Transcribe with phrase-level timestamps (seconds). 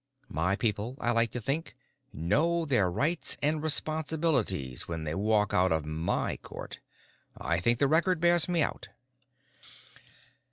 [0.31, 1.75] My people, I like to think,
[2.11, 6.79] know their rights and responsibilities when they walk out of my court,
[7.37, 8.87] and I think the record bears me out.